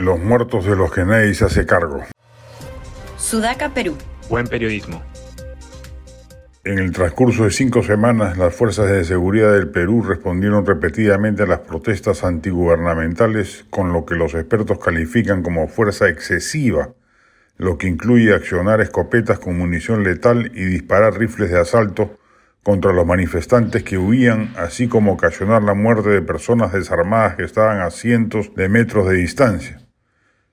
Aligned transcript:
Los 0.00 0.18
muertos 0.18 0.64
de 0.64 0.76
los 0.76 0.90
que 0.90 1.04
nadie 1.04 1.34
se 1.34 1.44
hace 1.44 1.66
cargo. 1.66 2.02
Sudaca, 3.18 3.74
Perú. 3.74 3.98
Buen 4.30 4.46
periodismo. 4.46 5.02
En 6.64 6.78
el 6.78 6.90
transcurso 6.90 7.44
de 7.44 7.50
cinco 7.50 7.82
semanas, 7.82 8.38
las 8.38 8.54
fuerzas 8.54 8.90
de 8.90 9.04
seguridad 9.04 9.52
del 9.52 9.68
Perú 9.68 10.02
respondieron 10.02 10.64
repetidamente 10.64 11.42
a 11.42 11.46
las 11.46 11.58
protestas 11.58 12.24
antigubernamentales 12.24 13.66
con 13.68 13.92
lo 13.92 14.06
que 14.06 14.14
los 14.14 14.32
expertos 14.32 14.78
califican 14.78 15.42
como 15.42 15.68
fuerza 15.68 16.08
excesiva, 16.08 16.94
lo 17.58 17.76
que 17.76 17.86
incluye 17.86 18.32
accionar 18.32 18.80
escopetas 18.80 19.38
con 19.38 19.58
munición 19.58 20.02
letal 20.02 20.50
y 20.54 20.64
disparar 20.64 21.18
rifles 21.18 21.50
de 21.50 21.60
asalto 21.60 22.18
contra 22.62 22.94
los 22.94 23.04
manifestantes 23.04 23.82
que 23.82 23.98
huían, 23.98 24.54
así 24.56 24.88
como 24.88 25.12
ocasionar 25.12 25.62
la 25.62 25.74
muerte 25.74 26.08
de 26.08 26.22
personas 26.22 26.72
desarmadas 26.72 27.36
que 27.36 27.44
estaban 27.44 27.80
a 27.82 27.90
cientos 27.90 28.54
de 28.54 28.70
metros 28.70 29.06
de 29.06 29.16
distancia. 29.16 29.79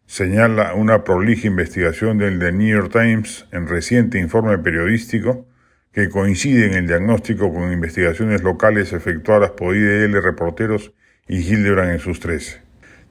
Señala 0.07 0.73
una 0.73 1.03
prolija 1.03 1.47
investigación 1.47 2.17
del 2.17 2.39
The 2.39 2.51
New 2.51 2.67
York 2.67 2.91
Times 2.91 3.45
en 3.51 3.67
reciente 3.67 4.17
informe 4.17 4.57
periodístico 4.57 5.45
que 5.91 6.09
coincide 6.09 6.65
en 6.65 6.73
el 6.73 6.87
diagnóstico 6.87 7.53
con 7.53 7.71
investigaciones 7.71 8.41
locales 8.41 8.93
efectuadas 8.93 9.51
por 9.51 9.75
IDL 9.75 10.21
Reporteros 10.23 10.93
y 11.27 11.41
Hildebrand 11.41 11.91
en 11.91 11.99
sus 11.99 12.19
13. 12.19 12.61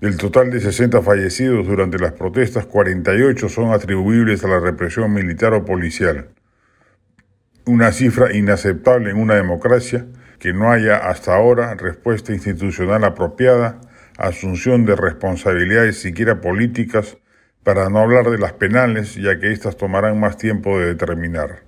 Del 0.01 0.17
total 0.17 0.51
de 0.51 0.61
60 0.61 1.01
fallecidos 1.03 1.67
durante 1.67 1.99
las 1.99 2.13
protestas, 2.13 2.67
48 2.67 3.49
son 3.49 3.73
atribuibles 3.73 4.43
a 4.43 4.49
la 4.49 4.59
represión 4.59 5.13
militar 5.13 5.55
o 5.55 5.65
policial 5.65 6.31
una 7.67 7.91
cifra 7.91 8.33
inaceptable 8.33 9.11
en 9.11 9.19
una 9.19 9.35
democracia 9.35 10.07
que 10.39 10.53
no 10.53 10.71
haya 10.71 10.97
hasta 10.97 11.35
ahora 11.35 11.75
respuesta 11.75 12.33
institucional 12.33 13.03
apropiada, 13.03 13.81
asunción 14.19 14.87
de 14.87 14.97
responsabilidades 14.97 16.01
siquiera 16.01 16.41
políticas, 16.41 17.19
para 17.63 17.89
no 17.91 17.99
hablar 17.99 18.31
de 18.31 18.39
las 18.39 18.53
penales, 18.53 19.17
ya 19.17 19.41
que 19.41 19.51
éstas 19.51 19.77
tomarán 19.77 20.21
más 20.21 20.37
tiempo 20.37 20.79
de 20.79 20.87
determinar. 20.87 21.63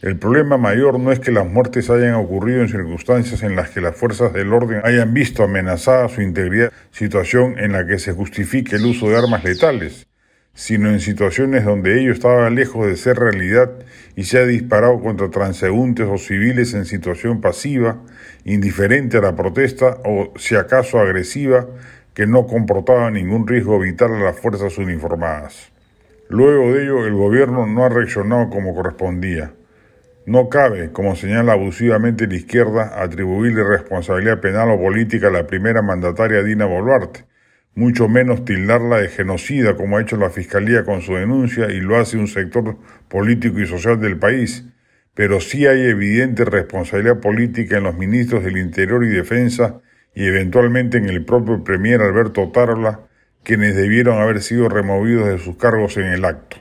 El 0.00 0.16
problema 0.16 0.56
mayor 0.56 0.98
no 0.98 1.12
es 1.12 1.20
que 1.20 1.30
las 1.30 1.46
muertes 1.46 1.90
hayan 1.90 2.14
ocurrido 2.14 2.62
en 2.62 2.68
circunstancias 2.68 3.42
en 3.42 3.54
las 3.54 3.70
que 3.70 3.80
las 3.80 3.96
fuerzas 3.96 4.32
del 4.32 4.52
orden 4.52 4.80
hayan 4.82 5.14
visto 5.14 5.44
amenazada 5.44 6.08
su 6.08 6.22
integridad, 6.22 6.72
situación 6.90 7.58
en 7.58 7.72
la 7.72 7.86
que 7.86 7.98
se 7.98 8.12
justifique 8.12 8.76
el 8.76 8.86
uso 8.86 9.08
de 9.10 9.18
armas 9.18 9.44
letales, 9.44 10.08
sino 10.54 10.90
en 10.90 11.00
situaciones 11.00 11.64
donde 11.64 12.00
ello 12.00 12.12
estaba 12.12 12.50
lejos 12.50 12.86
de 12.86 12.96
ser 12.96 13.18
realidad 13.18 13.70
y 14.16 14.24
se 14.24 14.38
ha 14.38 14.44
disparado 14.44 15.00
contra 15.00 15.30
transeúntes 15.30 16.06
o 16.08 16.18
civiles 16.18 16.74
en 16.74 16.84
situación 16.84 17.40
pasiva, 17.40 17.98
indiferente 18.44 19.16
a 19.16 19.22
la 19.22 19.34
protesta 19.34 19.98
o, 20.04 20.32
si 20.36 20.54
acaso, 20.54 20.98
agresiva, 20.98 21.66
que 22.14 22.26
no 22.26 22.46
comportaba 22.46 23.10
ningún 23.10 23.46
riesgo 23.46 23.78
vital 23.78 24.14
a 24.14 24.20
las 24.20 24.38
fuerzas 24.38 24.76
uniformadas. 24.76 25.72
Luego 26.28 26.72
de 26.72 26.82
ello, 26.82 27.06
el 27.06 27.14
gobierno 27.14 27.66
no 27.66 27.84
ha 27.84 27.88
reaccionado 27.88 28.50
como 28.50 28.74
correspondía. 28.74 29.52
No 30.24 30.48
cabe, 30.48 30.92
como 30.92 31.16
señala 31.16 31.54
abusivamente 31.54 32.26
la 32.26 32.36
izquierda, 32.36 33.02
atribuirle 33.02 33.64
responsabilidad 33.64 34.40
penal 34.40 34.70
o 34.70 34.78
política 34.78 35.28
a 35.28 35.30
la 35.32 35.46
primera 35.46 35.82
mandataria 35.82 36.42
Dina 36.42 36.64
Boluarte, 36.66 37.24
mucho 37.74 38.08
menos 38.08 38.44
tildarla 38.44 38.98
de 38.98 39.08
genocida 39.08 39.76
como 39.76 39.96
ha 39.96 40.02
hecho 40.02 40.16
la 40.16 40.30
Fiscalía 40.30 40.84
con 40.84 41.00
su 41.00 41.14
denuncia 41.14 41.70
y 41.70 41.80
lo 41.80 41.98
hace 41.98 42.18
un 42.18 42.28
sector 42.28 42.76
político 43.08 43.60
y 43.60 43.66
social 43.66 44.00
del 44.00 44.18
país, 44.18 44.66
pero 45.14 45.40
sí 45.40 45.66
hay 45.66 45.82
evidente 45.82 46.44
responsabilidad 46.44 47.20
política 47.20 47.78
en 47.78 47.84
los 47.84 47.96
ministros 47.96 48.44
del 48.44 48.58
Interior 48.58 49.04
y 49.04 49.08
Defensa 49.08 49.80
y 50.14 50.26
eventualmente 50.26 50.98
en 50.98 51.08
el 51.08 51.24
propio 51.24 51.64
Premier 51.64 52.02
Alberto 52.02 52.50
Tarola, 52.52 53.00
quienes 53.42 53.74
debieron 53.74 54.20
haber 54.20 54.42
sido 54.42 54.68
removidos 54.68 55.28
de 55.28 55.38
sus 55.38 55.56
cargos 55.56 55.96
en 55.96 56.06
el 56.06 56.24
acto. 56.24 56.58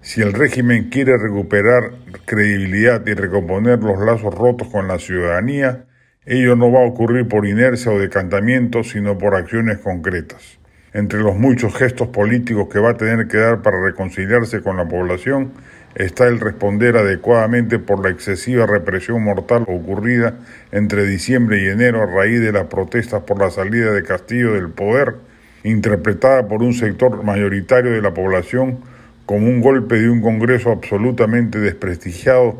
Si 0.00 0.20
el 0.20 0.32
régimen 0.32 0.90
quiere 0.90 1.18
recuperar 1.18 1.92
credibilidad 2.26 3.04
y 3.06 3.14
recomponer 3.14 3.82
los 3.82 3.98
lazos 3.98 4.32
rotos 4.32 4.68
con 4.68 4.86
la 4.86 4.98
ciudadanía, 4.98 5.86
Ello 6.28 6.56
no 6.56 6.72
va 6.72 6.80
a 6.80 6.86
ocurrir 6.86 7.28
por 7.28 7.46
inercia 7.46 7.92
o 7.92 8.00
decantamiento, 8.00 8.82
sino 8.82 9.16
por 9.16 9.36
acciones 9.36 9.78
concretas. 9.78 10.58
Entre 10.92 11.20
los 11.20 11.36
muchos 11.36 11.72
gestos 11.76 12.08
políticos 12.08 12.66
que 12.68 12.80
va 12.80 12.90
a 12.90 12.96
tener 12.96 13.28
que 13.28 13.36
dar 13.36 13.62
para 13.62 13.80
reconciliarse 13.80 14.60
con 14.60 14.76
la 14.76 14.88
población 14.88 15.52
está 15.94 16.26
el 16.26 16.40
responder 16.40 16.96
adecuadamente 16.96 17.78
por 17.78 18.02
la 18.02 18.10
excesiva 18.10 18.66
represión 18.66 19.22
mortal 19.22 19.66
ocurrida 19.68 20.34
entre 20.72 21.06
diciembre 21.06 21.62
y 21.62 21.68
enero 21.68 22.02
a 22.02 22.06
raíz 22.06 22.40
de 22.40 22.50
las 22.50 22.64
protestas 22.64 23.22
por 23.22 23.38
la 23.38 23.50
salida 23.50 23.92
de 23.92 24.02
Castillo 24.02 24.54
del 24.54 24.70
poder, 24.70 25.14
interpretada 25.62 26.48
por 26.48 26.60
un 26.60 26.74
sector 26.74 27.22
mayoritario 27.22 27.92
de 27.92 28.02
la 28.02 28.14
población 28.14 28.80
como 29.26 29.46
un 29.46 29.60
golpe 29.60 30.00
de 30.00 30.10
un 30.10 30.20
Congreso 30.20 30.72
absolutamente 30.72 31.60
desprestigiado 31.60 32.56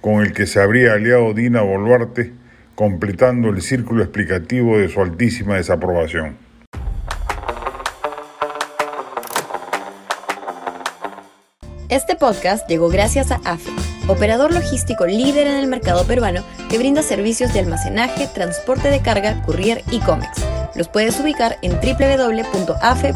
con 0.00 0.22
el 0.22 0.32
que 0.32 0.46
se 0.46 0.60
habría 0.60 0.92
aliado 0.92 1.34
Dina 1.34 1.62
Boluarte 1.62 2.38
completando 2.80 3.50
el 3.50 3.60
círculo 3.60 4.02
explicativo 4.02 4.78
de 4.78 4.88
su 4.88 5.02
altísima 5.02 5.56
desaprobación. 5.56 6.38
Este 11.90 12.16
podcast 12.16 12.66
llegó 12.70 12.88
gracias 12.88 13.32
a 13.32 13.40
AFE, 13.44 13.70
operador 14.08 14.54
logístico 14.54 15.06
líder 15.06 15.46
en 15.46 15.56
el 15.56 15.66
mercado 15.66 16.06
peruano 16.06 16.42
que 16.70 16.78
brinda 16.78 17.02
servicios 17.02 17.52
de 17.52 17.60
almacenaje, 17.60 18.26
transporte 18.28 18.88
de 18.88 19.02
carga, 19.02 19.42
courier 19.42 19.82
y 19.90 20.00
cómics. 20.00 20.42
Los 20.74 20.88
puedes 20.88 21.20
ubicar 21.20 21.58
en 21.60 21.72
www.afe.pe. 21.72 23.08